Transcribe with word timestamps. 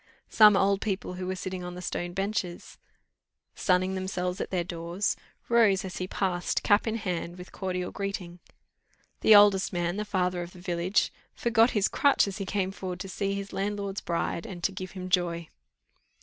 Some 0.31 0.57
old 0.57 0.81
people 0.81 1.13
who 1.13 1.27
were 1.27 1.35
sitting 1.35 1.63
on 1.63 1.75
the 1.75 1.79
stone 1.83 2.13
benches, 2.13 2.79
sunning 3.53 3.93
themselves 3.93 4.41
at 4.41 4.49
their 4.49 4.63
doors, 4.63 5.15
rose 5.47 5.85
as 5.85 5.97
he 5.97 6.07
passed, 6.07 6.63
cap 6.63 6.87
in 6.87 6.95
hand, 6.95 7.37
with 7.37 7.51
cordial 7.51 7.91
greeting. 7.91 8.39
The 9.19 9.35
oldest 9.35 9.71
man, 9.71 9.97
the 9.97 10.03
father 10.03 10.41
of 10.41 10.53
the 10.53 10.59
village, 10.59 11.13
forgot 11.35 11.69
his 11.77 11.87
crutch 11.87 12.27
as 12.27 12.39
he 12.39 12.47
came 12.47 12.71
forward 12.71 12.99
to 13.01 13.09
see 13.09 13.35
his 13.35 13.53
landlord's 13.53 14.01
bride, 14.01 14.47
and 14.47 14.63
to 14.63 14.71
give 14.71 14.93
him 14.93 15.07
joy. 15.07 15.49